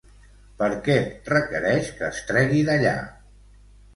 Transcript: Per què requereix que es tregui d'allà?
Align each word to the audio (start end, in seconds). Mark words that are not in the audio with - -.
Per 0.61 0.69
què 0.87 0.95
requereix 1.33 1.91
que 1.99 2.07
es 2.07 2.21
tregui 2.31 2.65
d'allà? 2.71 2.95